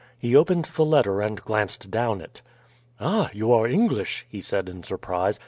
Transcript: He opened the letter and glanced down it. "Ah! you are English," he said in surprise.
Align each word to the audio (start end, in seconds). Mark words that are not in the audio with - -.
He 0.17 0.35
opened 0.35 0.65
the 0.65 0.83
letter 0.83 1.21
and 1.21 1.39
glanced 1.43 1.91
down 1.91 2.21
it. 2.21 2.41
"Ah! 2.99 3.29
you 3.33 3.51
are 3.51 3.67
English," 3.67 4.25
he 4.27 4.41
said 4.41 4.67
in 4.67 4.81
surprise. 4.81 5.39